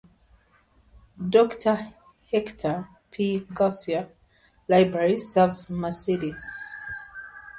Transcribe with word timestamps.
Doctor 1.29 1.91
Hector 2.31 2.87
P 3.11 3.41
Garcia 3.53 4.09
Library 4.67 5.19
serves 5.19 5.69
Mercedes. 5.69 6.43